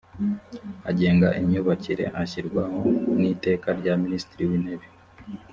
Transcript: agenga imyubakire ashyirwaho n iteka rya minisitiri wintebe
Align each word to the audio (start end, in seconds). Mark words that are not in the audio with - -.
agenga 0.89 1.27
imyubakire 1.39 2.05
ashyirwaho 2.21 2.79
n 3.19 3.21
iteka 3.33 3.67
rya 3.79 3.93
minisitiri 4.03 4.43
wintebe 4.49 4.87